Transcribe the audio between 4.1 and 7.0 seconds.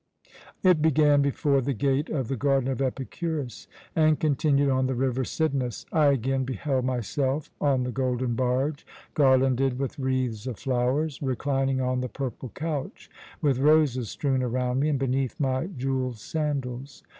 continued on the river Cydnus. I again beheld